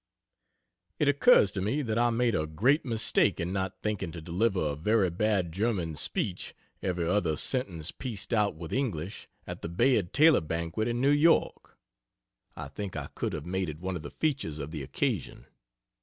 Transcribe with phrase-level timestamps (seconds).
[0.97, 4.59] (It occurs to me that I made a great mistake in not thinking to deliver
[4.71, 10.11] a very bad German speech, every other sentence pieced out with English, at the Bayard
[10.11, 11.77] Taylor banquet in New York.
[12.55, 15.45] I think I could have made it one of the features of the occasion.)